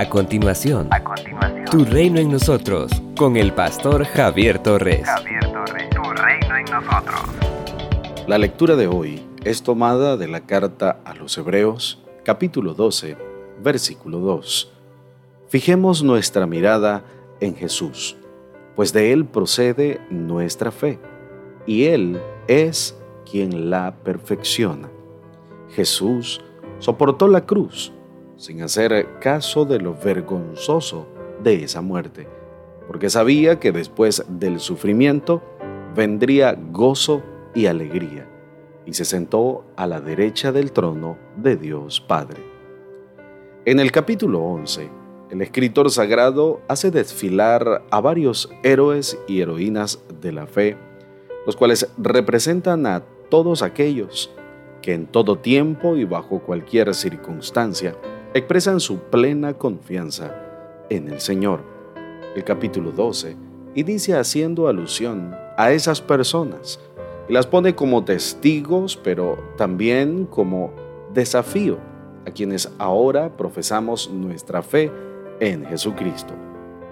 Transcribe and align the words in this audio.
A 0.00 0.08
continuación, 0.08 0.88
a 0.92 1.04
continuación, 1.04 1.66
Tu 1.66 1.84
reino 1.84 2.18
en 2.20 2.30
nosotros, 2.30 2.90
con 3.18 3.36
el 3.36 3.52
pastor 3.52 4.06
Javier 4.06 4.58
Torres. 4.58 5.06
Javier 5.06 5.52
Torres, 5.52 5.90
Tu 5.90 6.02
reino 6.02 6.56
en 6.56 6.64
nosotros. 6.64 7.20
La 8.26 8.38
lectura 8.38 8.76
de 8.76 8.86
hoy 8.86 9.22
es 9.44 9.62
tomada 9.62 10.16
de 10.16 10.26
la 10.26 10.46
carta 10.46 11.00
a 11.04 11.12
los 11.12 11.36
Hebreos, 11.36 12.02
capítulo 12.24 12.72
12, 12.72 13.18
versículo 13.62 14.20
2. 14.20 14.72
Fijemos 15.48 16.02
nuestra 16.02 16.46
mirada 16.46 17.04
en 17.40 17.54
Jesús, 17.54 18.16
pues 18.76 18.94
de 18.94 19.12
Él 19.12 19.26
procede 19.26 20.00
nuestra 20.08 20.70
fe, 20.70 20.98
y 21.66 21.84
Él 21.84 22.18
es 22.48 22.96
quien 23.30 23.68
la 23.68 23.96
perfecciona. 23.96 24.88
Jesús 25.68 26.40
soportó 26.78 27.28
la 27.28 27.44
cruz 27.44 27.92
sin 28.40 28.62
hacer 28.62 29.18
caso 29.20 29.66
de 29.66 29.78
lo 29.78 29.94
vergonzoso 29.94 31.06
de 31.42 31.62
esa 31.62 31.82
muerte, 31.82 32.26
porque 32.86 33.10
sabía 33.10 33.60
que 33.60 33.70
después 33.70 34.24
del 34.28 34.60
sufrimiento 34.60 35.42
vendría 35.94 36.58
gozo 36.72 37.22
y 37.54 37.66
alegría, 37.66 38.26
y 38.86 38.94
se 38.94 39.04
sentó 39.04 39.66
a 39.76 39.86
la 39.86 40.00
derecha 40.00 40.52
del 40.52 40.72
trono 40.72 41.18
de 41.36 41.56
Dios 41.56 42.00
Padre. 42.00 42.38
En 43.66 43.78
el 43.78 43.92
capítulo 43.92 44.40
11, 44.40 44.88
el 45.30 45.42
escritor 45.42 45.90
sagrado 45.90 46.62
hace 46.66 46.90
desfilar 46.90 47.82
a 47.90 48.00
varios 48.00 48.50
héroes 48.62 49.18
y 49.28 49.42
heroínas 49.42 50.02
de 50.22 50.32
la 50.32 50.46
fe, 50.46 50.78
los 51.44 51.56
cuales 51.56 51.92
representan 51.98 52.86
a 52.86 53.02
todos 53.28 53.60
aquellos 53.62 54.32
que 54.80 54.94
en 54.94 55.06
todo 55.06 55.36
tiempo 55.36 55.94
y 55.96 56.04
bajo 56.04 56.40
cualquier 56.40 56.94
circunstancia 56.94 57.94
expresan 58.32 58.78
su 58.78 58.98
plena 58.98 59.54
confianza 59.54 60.34
en 60.88 61.08
el 61.08 61.20
Señor. 61.20 61.62
El 62.36 62.44
capítulo 62.44 62.92
12 62.92 63.36
inicia 63.74 64.20
haciendo 64.20 64.68
alusión 64.68 65.34
a 65.56 65.72
esas 65.72 66.00
personas 66.00 66.78
y 67.28 67.32
las 67.32 67.46
pone 67.46 67.74
como 67.74 68.04
testigos, 68.04 68.96
pero 68.96 69.36
también 69.56 70.26
como 70.26 70.72
desafío 71.12 71.78
a 72.24 72.30
quienes 72.30 72.70
ahora 72.78 73.36
profesamos 73.36 74.08
nuestra 74.10 74.62
fe 74.62 74.92
en 75.40 75.64
Jesucristo. 75.66 76.34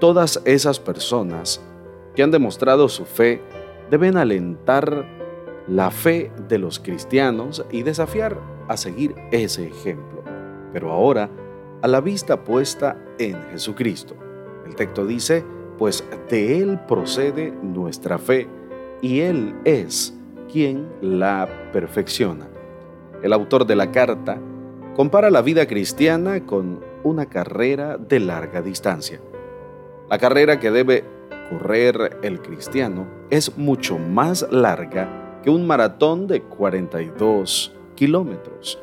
Todas 0.00 0.42
esas 0.44 0.80
personas 0.80 1.60
que 2.16 2.22
han 2.24 2.32
demostrado 2.32 2.88
su 2.88 3.04
fe 3.04 3.40
deben 3.90 4.16
alentar 4.16 5.06
la 5.68 5.90
fe 5.92 6.32
de 6.48 6.58
los 6.58 6.80
cristianos 6.80 7.64
y 7.70 7.82
desafiar 7.82 8.40
a 8.66 8.76
seguir 8.76 9.14
ese 9.30 9.68
ejemplo 9.68 10.17
pero 10.72 10.90
ahora 10.90 11.30
a 11.82 11.88
la 11.88 12.00
vista 12.00 12.44
puesta 12.44 12.96
en 13.18 13.36
Jesucristo. 13.50 14.16
El 14.66 14.74
texto 14.74 15.06
dice, 15.06 15.44
pues 15.78 16.04
de 16.28 16.58
Él 16.58 16.80
procede 16.86 17.52
nuestra 17.62 18.18
fe 18.18 18.48
y 19.00 19.20
Él 19.20 19.54
es 19.64 20.14
quien 20.52 20.88
la 21.00 21.48
perfecciona. 21.72 22.48
El 23.22 23.32
autor 23.32 23.66
de 23.66 23.76
la 23.76 23.90
carta 23.90 24.38
compara 24.96 25.30
la 25.30 25.42
vida 25.42 25.66
cristiana 25.66 26.44
con 26.44 26.80
una 27.04 27.26
carrera 27.26 27.96
de 27.96 28.20
larga 28.20 28.62
distancia. 28.62 29.20
La 30.10 30.18
carrera 30.18 30.58
que 30.58 30.70
debe 30.70 31.04
correr 31.50 32.18
el 32.22 32.40
cristiano 32.40 33.06
es 33.30 33.56
mucho 33.56 33.98
más 33.98 34.46
larga 34.50 35.40
que 35.42 35.50
un 35.50 35.66
maratón 35.66 36.26
de 36.26 36.42
42 36.42 37.74
kilómetros. 37.94 38.82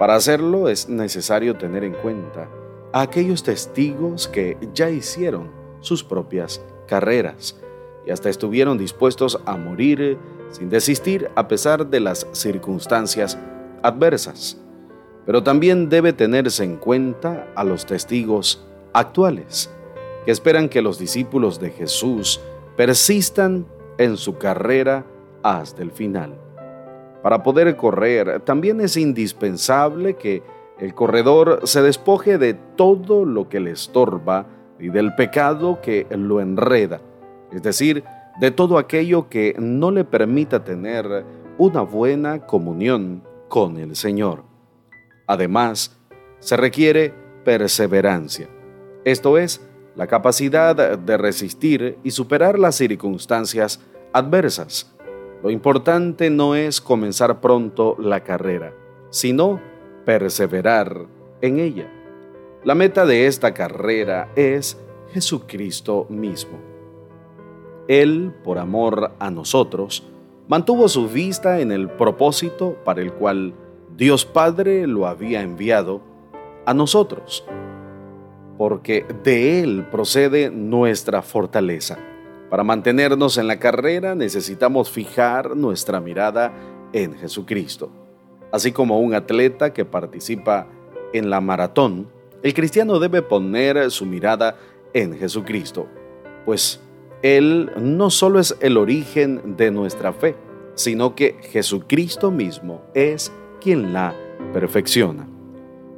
Para 0.00 0.14
hacerlo 0.14 0.70
es 0.70 0.88
necesario 0.88 1.58
tener 1.58 1.84
en 1.84 1.92
cuenta 1.92 2.48
a 2.90 3.02
aquellos 3.02 3.42
testigos 3.42 4.28
que 4.28 4.56
ya 4.72 4.88
hicieron 4.88 5.50
sus 5.80 6.02
propias 6.02 6.62
carreras 6.88 7.60
y 8.06 8.10
hasta 8.10 8.30
estuvieron 8.30 8.78
dispuestos 8.78 9.38
a 9.44 9.58
morir 9.58 10.16
sin 10.52 10.70
desistir 10.70 11.30
a 11.34 11.46
pesar 11.48 11.86
de 11.86 12.00
las 12.00 12.26
circunstancias 12.32 13.36
adversas. 13.82 14.56
Pero 15.26 15.42
también 15.42 15.90
debe 15.90 16.14
tenerse 16.14 16.64
en 16.64 16.78
cuenta 16.78 17.48
a 17.54 17.62
los 17.62 17.84
testigos 17.84 18.66
actuales, 18.94 19.68
que 20.24 20.30
esperan 20.30 20.70
que 20.70 20.80
los 20.80 20.98
discípulos 20.98 21.60
de 21.60 21.72
Jesús 21.72 22.40
persistan 22.74 23.66
en 23.98 24.16
su 24.16 24.38
carrera 24.38 25.04
hasta 25.42 25.82
el 25.82 25.90
final. 25.90 26.38
Para 27.22 27.42
poder 27.42 27.76
correr, 27.76 28.40
también 28.40 28.80
es 28.80 28.96
indispensable 28.96 30.16
que 30.16 30.42
el 30.78 30.94
corredor 30.94 31.60
se 31.64 31.82
despoje 31.82 32.38
de 32.38 32.54
todo 32.54 33.26
lo 33.26 33.48
que 33.48 33.60
le 33.60 33.72
estorba 33.72 34.46
y 34.78 34.88
del 34.88 35.14
pecado 35.14 35.80
que 35.82 36.06
lo 36.10 36.40
enreda, 36.40 37.02
es 37.52 37.62
decir, 37.62 38.02
de 38.40 38.50
todo 38.50 38.78
aquello 38.78 39.28
que 39.28 39.54
no 39.58 39.90
le 39.90 40.04
permita 40.04 40.64
tener 40.64 41.24
una 41.58 41.82
buena 41.82 42.46
comunión 42.46 43.22
con 43.48 43.76
el 43.76 43.94
Señor. 43.94 44.44
Además, 45.26 45.98
se 46.38 46.56
requiere 46.56 47.12
perseverancia, 47.44 48.48
esto 49.04 49.36
es, 49.36 49.60
la 49.96 50.06
capacidad 50.06 50.98
de 50.98 51.16
resistir 51.18 51.98
y 52.02 52.12
superar 52.12 52.58
las 52.58 52.76
circunstancias 52.76 53.80
adversas 54.14 54.94
lo 55.42 55.50
importante 55.50 56.28
no 56.28 56.54
es 56.54 56.80
comenzar 56.80 57.40
pronto 57.40 57.96
la 57.98 58.22
carrera, 58.22 58.74
sino 59.08 59.60
perseverar 60.04 61.06
en 61.40 61.58
ella. 61.58 61.90
La 62.62 62.74
meta 62.74 63.06
de 63.06 63.26
esta 63.26 63.54
carrera 63.54 64.30
es 64.36 64.78
Jesucristo 65.12 66.06
mismo. 66.10 66.58
Él, 67.88 68.34
por 68.44 68.58
amor 68.58 69.12
a 69.18 69.30
nosotros, 69.30 70.06
mantuvo 70.46 70.88
su 70.88 71.08
vista 71.08 71.60
en 71.60 71.72
el 71.72 71.88
propósito 71.88 72.76
para 72.84 73.00
el 73.00 73.12
cual 73.14 73.54
Dios 73.96 74.26
Padre 74.26 74.86
lo 74.86 75.06
había 75.06 75.40
enviado 75.40 76.02
a 76.66 76.74
nosotros, 76.74 77.46
porque 78.58 79.06
de 79.24 79.60
Él 79.62 79.86
procede 79.90 80.50
nuestra 80.50 81.22
fortaleza 81.22 82.09
para 82.50 82.64
mantenernos 82.64 83.38
en 83.38 83.46
la 83.46 83.60
carrera 83.60 84.16
necesitamos 84.16 84.90
fijar 84.90 85.56
nuestra 85.56 86.00
mirada 86.00 86.52
en 86.92 87.16
Jesucristo. 87.16 87.90
Así 88.50 88.72
como 88.72 88.98
un 88.98 89.14
atleta 89.14 89.72
que 89.72 89.84
participa 89.84 90.66
en 91.12 91.30
la 91.30 91.40
maratón, 91.40 92.08
el 92.42 92.52
cristiano 92.52 92.98
debe 92.98 93.22
poner 93.22 93.90
su 93.92 94.04
mirada 94.04 94.56
en 94.92 95.16
Jesucristo, 95.16 95.86
pues 96.44 96.80
Él 97.22 97.70
no 97.76 98.10
solo 98.10 98.40
es 98.40 98.56
el 98.60 98.76
origen 98.76 99.56
de 99.56 99.70
nuestra 99.70 100.12
fe, 100.12 100.34
sino 100.74 101.14
que 101.14 101.36
Jesucristo 101.42 102.32
mismo 102.32 102.82
es 102.94 103.32
quien 103.60 103.92
la 103.92 104.12
perfecciona. 104.52 105.28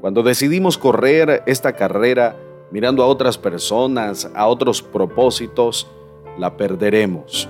Cuando 0.00 0.24
decidimos 0.24 0.78
correr 0.78 1.44
esta 1.46 1.74
carrera 1.74 2.36
mirando 2.72 3.04
a 3.04 3.06
otras 3.06 3.38
personas, 3.38 4.28
a 4.34 4.48
otros 4.48 4.82
propósitos, 4.82 5.86
la 6.40 6.56
perderemos. 6.56 7.48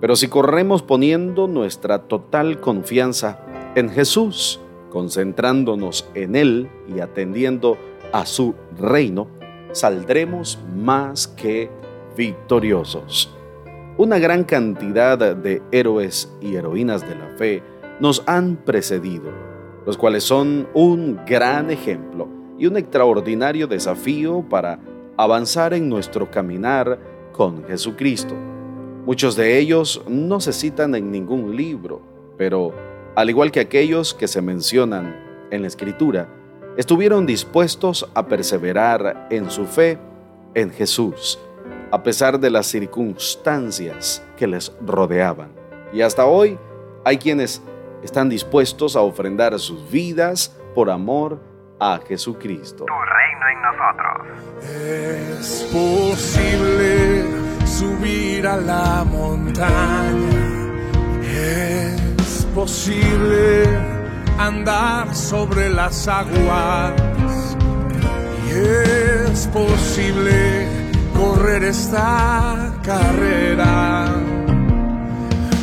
Pero 0.00 0.16
si 0.16 0.28
corremos 0.28 0.82
poniendo 0.82 1.46
nuestra 1.46 2.00
total 2.00 2.60
confianza 2.60 3.38
en 3.74 3.88
Jesús, 3.88 4.60
concentrándonos 4.90 6.10
en 6.14 6.34
Él 6.34 6.68
y 6.88 7.00
atendiendo 7.00 7.78
a 8.12 8.26
su 8.26 8.54
reino, 8.78 9.28
saldremos 9.72 10.58
más 10.76 11.28
que 11.28 11.70
victoriosos. 12.16 13.32
Una 13.96 14.18
gran 14.18 14.44
cantidad 14.44 15.18
de 15.18 15.62
héroes 15.70 16.34
y 16.40 16.56
heroínas 16.56 17.08
de 17.08 17.14
la 17.14 17.28
fe 17.36 17.62
nos 18.00 18.22
han 18.26 18.56
precedido, 18.56 19.30
los 19.86 19.96
cuales 19.96 20.24
son 20.24 20.66
un 20.74 21.20
gran 21.26 21.70
ejemplo 21.70 22.26
y 22.58 22.66
un 22.66 22.76
extraordinario 22.76 23.66
desafío 23.66 24.44
para 24.48 24.80
avanzar 25.16 25.74
en 25.74 25.88
nuestro 25.88 26.30
caminar 26.30 26.98
con 27.40 27.64
Jesucristo. 27.66 28.34
Muchos 29.06 29.34
de 29.34 29.58
ellos 29.58 30.02
no 30.06 30.40
se 30.40 30.52
citan 30.52 30.94
en 30.94 31.10
ningún 31.10 31.56
libro, 31.56 32.02
pero 32.36 32.74
al 33.16 33.30
igual 33.30 33.50
que 33.50 33.60
aquellos 33.60 34.12
que 34.12 34.28
se 34.28 34.42
mencionan 34.42 35.48
en 35.50 35.62
la 35.62 35.68
Escritura, 35.68 36.28
estuvieron 36.76 37.24
dispuestos 37.24 38.06
a 38.14 38.26
perseverar 38.26 39.26
en 39.30 39.50
su 39.50 39.64
fe 39.64 39.98
en 40.52 40.70
Jesús, 40.70 41.38
a 41.90 42.02
pesar 42.02 42.38
de 42.38 42.50
las 42.50 42.66
circunstancias 42.66 44.22
que 44.36 44.46
les 44.46 44.70
rodeaban. 44.84 45.48
Y 45.94 46.02
hasta 46.02 46.26
hoy 46.26 46.58
hay 47.06 47.16
quienes 47.16 47.62
están 48.02 48.28
dispuestos 48.28 48.96
a 48.96 49.00
ofrendar 49.00 49.58
sus 49.58 49.90
vidas 49.90 50.54
por 50.74 50.90
amor 50.90 51.40
a 51.78 52.00
Jesucristo. 52.06 52.84
Tu 52.84 52.92
reino 52.92 53.48
en 53.48 53.62
nosotros. 53.62 55.09
Subir 58.40 58.46
a 58.46 58.56
la 58.56 59.04
montaña. 59.04 60.40
Es 61.22 62.46
posible 62.54 63.68
andar 64.38 65.14
sobre 65.14 65.68
las 65.70 66.08
aguas. 66.08 66.92
posible 69.52 70.66
correr 71.14 71.64
esta 71.64 72.72
carrera 72.82 74.06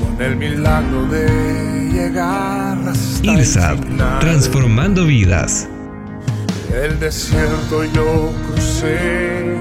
con 0.00 0.22
el 0.22 0.36
milagro 0.36 1.06
de 1.06 1.90
llegar 1.92 2.78
hasta 2.88 3.76
final. 3.76 4.18
transformando 4.20 5.06
vidas. 5.06 5.68
El 6.72 7.00
desierto 7.00 7.84
yo 7.84 8.32
crucé, 8.46 9.58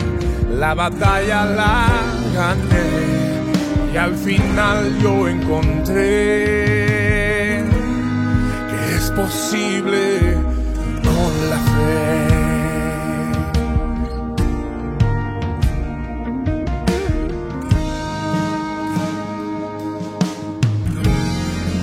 la 0.60 0.74
batalla 0.76 1.46
la 1.46 1.88
gané 2.34 2.89
y 3.94 3.98
al 3.98 4.16
final 4.16 4.98
yo 5.02 5.28
encontré 5.28 5.96
que 8.70 8.96
es 8.96 9.12
posible 9.12 10.38
con 11.04 11.50
la 11.50 11.58
fe. 11.58 12.40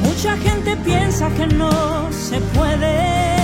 Mucha 0.03 0.37
gente 0.37 0.76
piensa 0.85 1.29
que 1.31 1.47
no 1.49 2.12
se 2.12 2.41
puede 2.41 3.36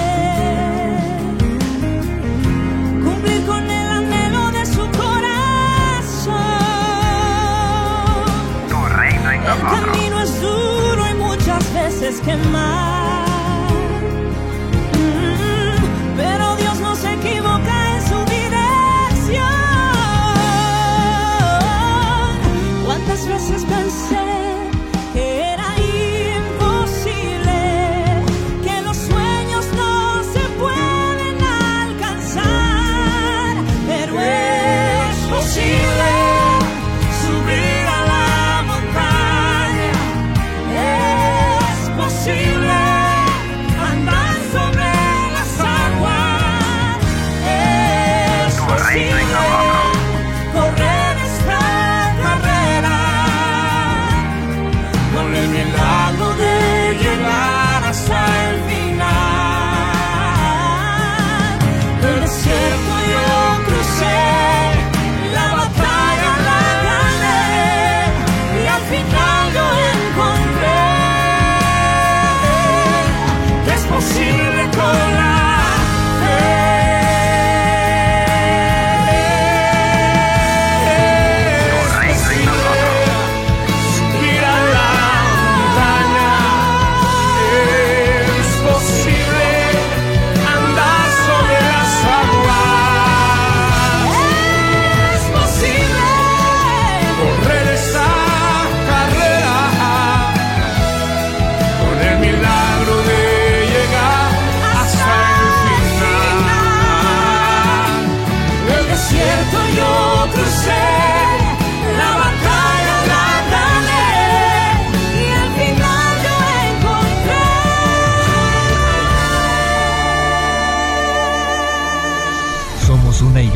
can 12.20 12.52
mine. 12.52 13.01